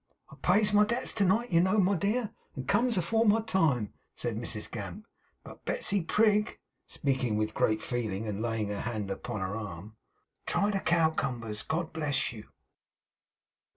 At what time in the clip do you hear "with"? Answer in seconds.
7.37-7.53